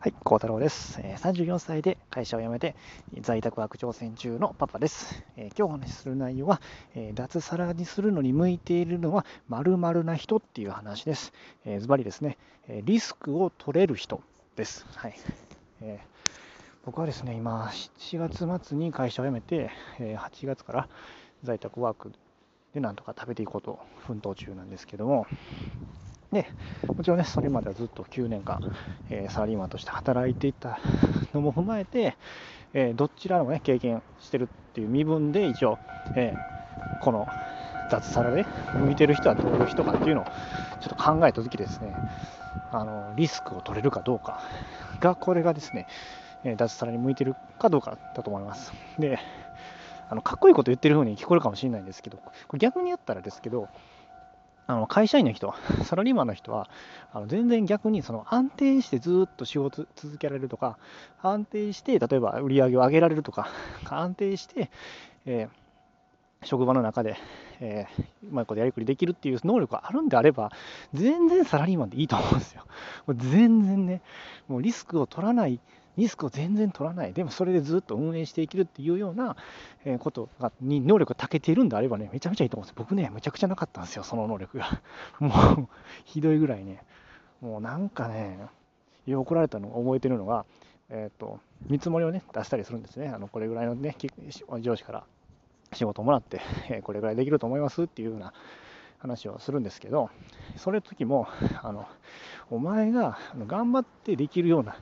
[0.00, 1.00] はい、孝太郎です。
[1.02, 2.76] え34歳で会社を辞めて
[3.20, 5.24] 在宅ワーク挑戦中のパパです。
[5.36, 6.62] え今日お話しする内容は、
[6.94, 11.32] え脱サラにするのに向いているのは〇〇な人っていう話です。
[11.64, 12.38] えズバリですね、
[12.68, 14.22] えリスクを取れる人
[14.54, 14.86] です。
[14.94, 15.14] はい。
[15.80, 16.08] えー
[16.84, 19.70] 僕はですね、今、7月末に会社を辞めて、
[20.00, 20.88] え8月から
[21.42, 22.12] 在宅ワーク
[22.72, 25.28] でなんとか食べていこうと奮闘中なんですけども、
[26.32, 26.46] で、
[26.96, 28.60] もちろんね、それまではずっと9年間、
[29.10, 30.78] えーサラリーマンとして働いていた
[31.32, 32.16] のも踏まえて、
[32.74, 35.78] えーどちらもね、経験してるっていう身分で、一応、
[36.14, 36.58] えー
[37.00, 37.26] この
[37.90, 38.44] 脱サラで
[38.74, 40.32] 向いてる人はどういう人かっていうのをちょ
[40.86, 41.94] っと考えたときですね、
[42.72, 44.40] あのリスクを取れるかどうか
[45.00, 45.86] が、これがですね、
[46.44, 48.72] え脱サラに向いてるかどうかだと思います。
[48.98, 49.18] で、
[50.10, 52.22] あのかっこいいこと言ってる風に聞こえるかもしれないんですけど、こ
[52.54, 53.68] れ逆に言ったらですけど、
[54.68, 55.54] あの会社員の人、
[55.84, 56.68] サラリーマンの人は、
[57.12, 60.76] あの全然逆にその安定してずっと仕事続けられるとか、
[61.22, 63.48] 安定して例えば売り上げを上げられるとか、
[63.88, 64.70] 安定して、
[65.26, 65.68] えー
[66.44, 67.16] 職場の中で、
[67.58, 70.52] えーうまいことやりくりできるっていう能力があるんであれば、
[70.94, 72.62] 全然サラリーマンでいいと思うんですよ。
[73.08, 74.02] もう全然ね、
[74.46, 75.58] もうリスクを取らない、
[75.98, 79.36] リスクを全然取らない、でもそれでずっと運営していけるっていうような
[79.98, 82.74] ことがに能力が長けているんであればね、めちゃめちゃいいと思うんですよ。
[82.78, 84.80] 僕ね、むちゃくちゃなかったんですよ、その能力が。
[85.18, 85.68] もう、
[86.04, 86.84] ひどいぐらいね、
[87.40, 88.38] もうなんかね、
[89.08, 90.44] 怒られたのを覚えてるのが、
[90.88, 93.08] えっ、と、見積もりをね、出したりするんですね。
[93.08, 93.96] あの、これぐらいのね、
[94.60, 95.04] 上司から
[95.72, 96.40] 仕事をもらって、
[96.84, 98.32] これぐらいできると思いますっていうような
[98.98, 100.10] 話をするんですけど、
[100.56, 101.28] それ時も、
[101.62, 101.86] あの、
[102.50, 104.76] お前が頑張ってできるような、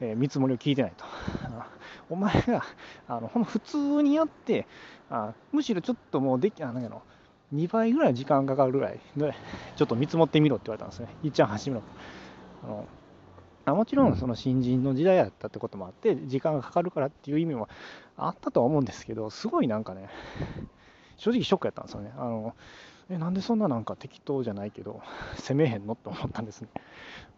[0.00, 1.04] えー見積もりを聞いてないと。
[1.44, 1.68] あ
[2.10, 2.62] お前が
[3.08, 4.66] あのほんま普通にやって
[5.08, 7.02] あ、むしろちょっともうでき、あなんやろ、
[7.52, 9.34] 2倍ぐらい時間かかるぐらいで、
[9.76, 11.08] ちょっと見積もってみろって言われたんですね。
[11.22, 11.82] いっちゃん始めろ。
[12.64, 12.88] あの
[13.66, 17.68] あもちろんその新人の時代だったってこともあって、時間がかかるからっていう意味も
[18.16, 20.10] あったとは思うんですけど、すごいなんかね、
[21.16, 22.12] 正直ショックやったんですよね。
[22.16, 22.54] あの
[23.10, 25.02] えなんでそんななんか適当じゃないけど、
[25.36, 26.68] 攻めへんのって思ったんですね。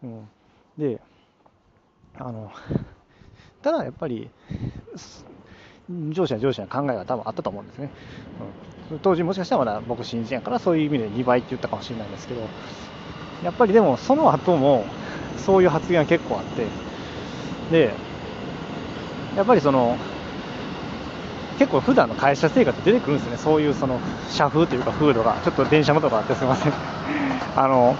[0.03, 0.29] うん、
[0.77, 1.01] で、
[2.15, 2.51] あの、
[3.61, 4.29] ただやっぱり、
[5.89, 7.91] 上司は上司の考えが多分あったと思うんですね。
[8.91, 12.41] うん、当時もしかしたらまだ僕新人やからそういう意味で2倍って言ったかもしれないんですけど、
[13.41, 14.85] やっぱりでもその後も
[15.37, 16.67] そういう発言が結構あって、
[17.71, 17.93] で、
[19.35, 19.97] やっぱりその、
[21.57, 26.73] 結構普段の会社生活出てくるんですね、そういうその社風というか風土が、ちょっと電車のとかあってすみません。
[27.55, 27.95] あの、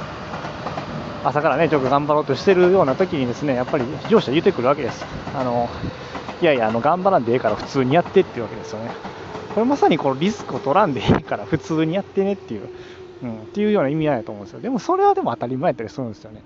[1.24, 5.06] 朝からね、ちょっと頑張ろうとしてるような時にですね、やっぱり上司は言ってくるわけです。
[5.36, 5.70] あの、
[6.42, 8.92] いやいや、あの、頑張らんでええから普通にやってっていうわけですよね。
[9.56, 12.70] これまさにこのリスクを取らんでええから普通にやってねっていう、
[13.24, 14.60] うん、っていうような意味合いだと思うんですよ。
[14.60, 16.44] でもそれはでも当たり前やったりするんですよね。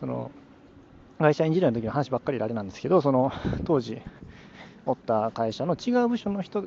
[0.00, 0.32] その、
[1.20, 3.30] 会社員時代の時の話ばっかりであれなんですけど、その、
[3.64, 4.02] 当時、
[4.86, 6.64] おった会社の違う部署の人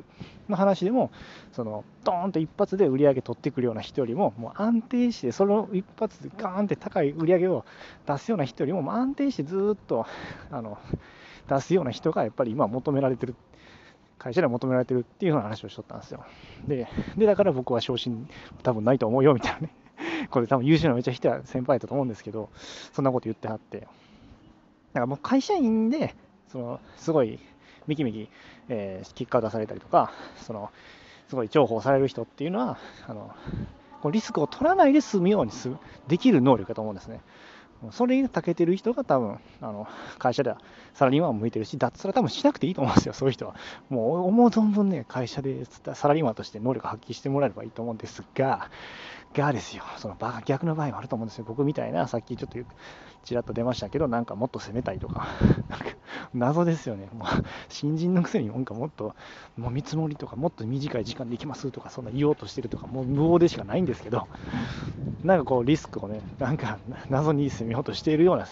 [0.48, 1.10] の話でも、
[1.52, 7.64] そのドーンと一発で売り上げ取ってくるような人よりも、もう安定して、その一発でガーンって高い売り上げを
[8.06, 10.06] 出すような人よりも、もう安定してずっと
[10.50, 10.78] あの
[11.48, 13.34] 出すような人がやっぱり今求められてる、
[14.18, 16.24] 会社では求められてるっていうような話をしとったんですよ。
[16.66, 18.28] で、でだから僕は昇進
[18.62, 19.70] 多分ないと思うよみたいなね。
[20.30, 22.50] これ多分優秀なめちゃ人や先輩だと思うんですけど、
[22.92, 23.80] そんなこと言ってはって。
[23.80, 26.14] だからもう会社員で、
[26.48, 27.38] そのすごい
[27.86, 28.28] めきめき、
[28.68, 30.70] えー結果を出されたりとか、その
[31.28, 33.34] すごい重宝される人っていうのは、あの
[34.02, 35.76] こうリスクを取らないで済むようにする
[36.08, 37.20] できる能力だと思うんですね。
[37.90, 39.86] それに長けてる人が多分あの
[40.18, 40.58] 会社では
[40.94, 43.56] サラリーマンも向いてるし、脱サラ多分しなくていいと思うんですよ、そういう人は。
[43.90, 48.70] もう思う存分ね、会社でサラリーマンとして能力発揮してもらえればいいと思うんですが、
[49.34, 51.44] がですよ、その逆の場合もあると思うんですよ。
[51.46, 52.58] 僕みたいな、さっきちょっと
[53.24, 55.26] ちらっと出ましたけど、なんかもっと攻めたいとか、
[55.68, 55.86] なんか
[56.32, 57.08] 謎ですよね。
[57.12, 57.28] もう
[57.68, 59.14] 新人のくせになんかもっと、
[59.56, 64.28] もう見積もりとか、もっと短い時間で行きますとか、そんな言おうとしてるとか、もう無謀でしかないんですけど、
[65.22, 66.78] なんかこうリスクをね、なんか
[67.08, 68.46] 謎に攻めようとしているような、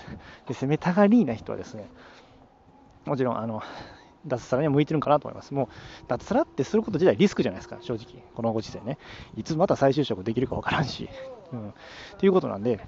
[0.46, 1.90] で攻めたがりな人はですね、
[3.04, 3.62] もちろん、あの、
[4.26, 5.54] 脱サラには向いてるんかなと思います。
[5.54, 5.68] もう、
[6.08, 8.24] 脱サラってすること自体リスクじゃないですか、正直。
[8.34, 8.98] このご時世ね。
[9.36, 11.08] いつまた再就職できるか分からんし。
[11.52, 11.68] うん。
[11.70, 11.72] っ
[12.18, 12.80] ていうことなんで、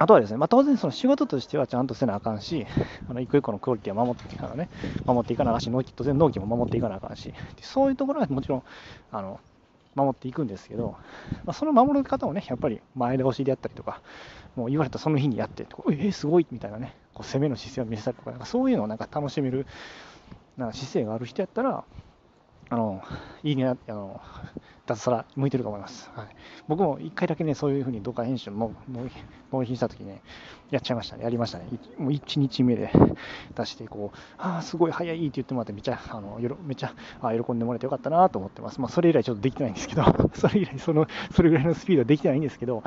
[0.00, 2.66] あとはですね、まあ、当然その仕事としてはちゃんとせなあかんし、
[3.06, 4.70] あの一個一個のクオリティは守ってあの、ね、
[5.06, 8.62] 守っていかなあかんし、納期当然納期も守っていかなあかんし、そういうところはもちろん
[9.10, 9.40] あの
[9.94, 10.92] 守っていくんですけど、
[11.46, 14.02] まあ、その守る方をね、やっぱり前倒しであったりとか、
[14.56, 19.66] もう言われたその日にやって、えー、すごいみたいなね、こう攻めの姿勢を見せたりとか、なんかそういうのをなんか楽しめる
[20.56, 21.84] なんか姿勢がある人やったら、
[22.70, 23.02] あの
[23.42, 24.20] いいねあの
[24.86, 26.10] 脱サラ向いてると思います。
[26.14, 26.28] はい、
[26.68, 28.74] 僕も1回だけね、そういうふうに動画編集の
[29.50, 30.22] 納品したときね、
[30.70, 31.66] やっちゃいましたね、やりましたね。
[31.98, 32.90] もう1日目で
[33.56, 38.80] 出して、こう、ああ、すごい早いって言ってもらって、めっちゃ、あのよろめっちゃあ喜んでもらえてよかったなと思ってます。
[38.80, 42.82] まあ、それ以来ちょっとできてないんですけど、 それ以来その、それぐらいのスピードはできてないんですけど、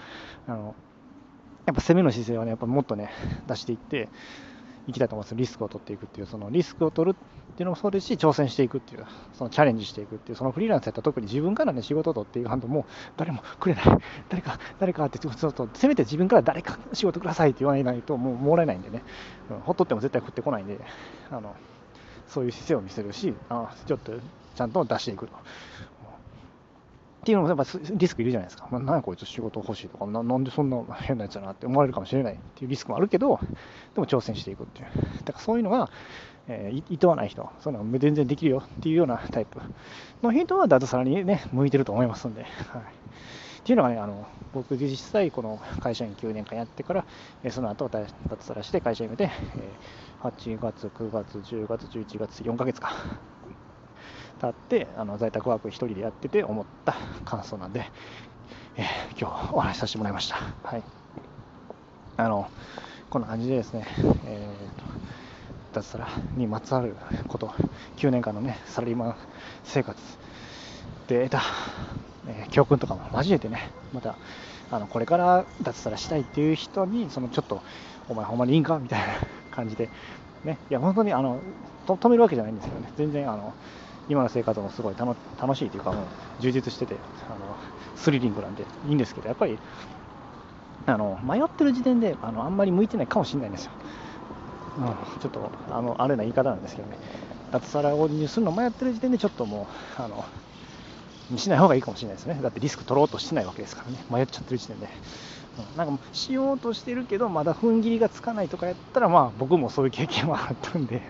[0.47, 0.75] あの
[1.65, 3.11] やっぱ攻めの姿勢はね、やっぱもっとね、
[3.47, 4.09] 出していって、
[4.87, 5.35] いきたいと思います。
[5.35, 12.85] リスクを取っていくっていう、そのリスクを取るっていうのもそうですし、挑戦していくっていう、そのチャレンジしていくっていう、そのフリーランスやったら特に自分からね、仕事を取っていく反動も、
[13.15, 13.85] 誰もくれない、
[14.29, 19.03] 誰か、誰かって、ちょっと、せめて自分から誰か仕事くださいって言わないと、もうもらえないんでね、
[19.49, 20.79] うん、ほっとっても絶対降ってこないんで、
[21.31, 21.55] あの
[22.27, 24.13] そういう姿勢を見せるし、あちょっと
[24.55, 25.33] ちゃんと出していくと。
[27.23, 28.67] っていうのもやっぱリスクいるじゃないですか。
[28.69, 33.39] まあ、何やこいつ仕事欲しいとかな、なんでそんな変なやつだなって思われるかもしれないっていうリスクもあるけど、
[33.93, 34.87] でも挑戦していくっていう。
[35.23, 35.89] だからそういうのが、
[36.49, 39.61] えー、意図はない人、そういうのが全然できるよっていうようなタイプ
[40.21, 42.41] の人は脱サラにね、向いてると思いますんで。
[42.41, 42.47] は
[42.79, 42.81] い
[43.63, 47.05] っていうのがね、あの僕実際この会社員9年間やってから、
[47.45, 49.79] えその後脱サラして会社辞めて、え
[50.21, 52.93] 8月、9月、10月、11月、4ヶ月か、
[54.43, 57.89] 経ってあの在宅ワーク1人でやってて思った 感想なんで、
[58.75, 60.35] えー、今日お話しさせてもらいました。
[60.63, 60.83] はい、
[62.17, 62.49] あの
[63.09, 63.87] こんな感じでですね、
[64.25, 66.95] えー、脱サラにまつわる
[67.29, 67.53] こと、
[67.97, 69.15] 9年間のね、サラリーマン
[69.63, 69.97] 生活
[71.07, 71.41] で得た、
[72.27, 74.15] えー、教訓とかも交えてね、また、
[74.71, 77.61] あのこれから脱サラしたいっていう人に、そのちょっと、
[78.09, 78.79] お前ほんまにいいんか？
[78.79, 79.13] みたいな
[79.51, 79.89] 感じで、
[80.43, 81.39] ね、いや、本当にあの
[81.85, 83.53] 止めるわけじゃないんですけどね、全然あの
[84.09, 86.05] 今の生活もすごい楽しいというか、もう
[86.41, 86.95] 充実してて
[87.27, 87.55] あの、
[87.95, 89.57] スリリングなんでいいんですけど、やっぱり
[90.85, 93.71] あの迷ってる時点であのあんまり向いてないかもしれないんですよ。
[94.79, 94.85] うん、
[95.21, 96.97] ちょっとあのあれな言い方なんですけどね、
[97.51, 99.67] 脱サラをにするの迷ってる時点で、ちょっとも
[99.97, 100.25] う、あの
[101.29, 102.39] にしない方がいいかもしれないですね。
[102.41, 104.89] だってリスク取ろうとしてないわけですからね、迷っちゃってる時点で。
[105.71, 111.03] うん、なんかしようとしてるけど、まだ踏ん切りがつかないとかやったら、まあ僕もそういう経験はあったんで、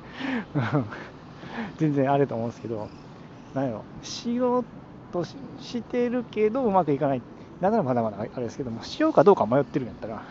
[1.77, 2.89] 全然あると思うんですけど、
[3.53, 4.67] なんやろ、しよう
[5.11, 7.23] としてるけど、うまくいかない。
[7.61, 10.25] だからまだまだあれですけども、しようかどうか迷ってるんやったら、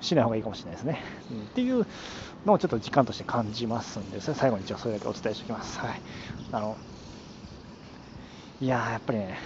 [0.00, 1.00] しない方がいいかもしれないですね。
[1.30, 1.86] うん、っていう
[2.46, 5.80] のをちょっと時間として感じますんで、それ最後に一応それだけお伝えしておきます。
[5.80, 6.02] はい。
[6.52, 6.78] あの、
[8.60, 9.38] いややっぱりね、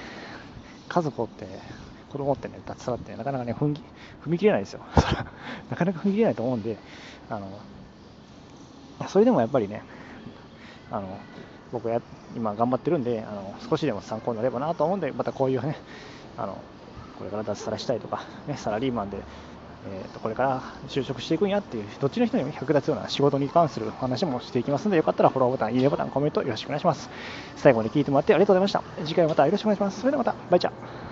[0.89, 1.63] 家族って、
[2.09, 3.75] 子供ってね、脱サラってなかなかね、踏み
[4.25, 4.85] 踏み切れないですよ。
[5.69, 6.83] なかなか踏み切れないと思うんで、
[7.29, 7.65] あの、
[9.09, 9.85] それでもやっぱりね、
[10.93, 11.19] あの
[11.73, 12.01] 僕や
[12.37, 15.77] 今頑張ってるんであの少しでも参考になればなと思うんでまたこういうね
[16.37, 16.59] あの
[17.19, 19.19] これから脱サラしたいとか、ね、サラリーマンで、
[19.89, 27.11] えー、とこれから就職していくんやっていうどっちの人にも役立つような仕事に関する話もしていきますのでよかったらフォローボタンいいねボタンコメントよろしくお願いします。
[27.57, 29.07] 最後まで聞いてもらってありがとうございました。
[29.07, 30.01] 次回またよろしくお願いします。
[30.01, 30.37] それではまた。
[30.51, 31.03] バイチャ